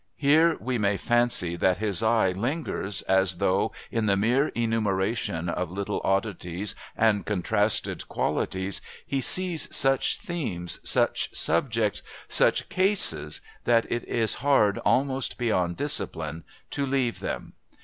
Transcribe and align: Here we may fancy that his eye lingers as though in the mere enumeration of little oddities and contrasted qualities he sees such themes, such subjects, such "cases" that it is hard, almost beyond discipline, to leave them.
Here 0.17 0.57
we 0.59 0.79
may 0.79 0.97
fancy 0.97 1.55
that 1.57 1.77
his 1.77 2.01
eye 2.01 2.31
lingers 2.31 3.03
as 3.03 3.37
though 3.37 3.71
in 3.91 4.07
the 4.07 4.17
mere 4.17 4.47
enumeration 4.55 5.47
of 5.47 5.69
little 5.69 6.01
oddities 6.03 6.73
and 6.97 7.23
contrasted 7.23 8.07
qualities 8.07 8.81
he 9.05 9.21
sees 9.21 9.67
such 9.75 10.17
themes, 10.17 10.79
such 10.83 11.35
subjects, 11.37 12.01
such 12.27 12.67
"cases" 12.67 13.41
that 13.65 13.85
it 13.91 14.03
is 14.05 14.33
hard, 14.41 14.79
almost 14.79 15.37
beyond 15.37 15.77
discipline, 15.77 16.45
to 16.71 16.83
leave 16.87 17.19
them. 17.19 17.53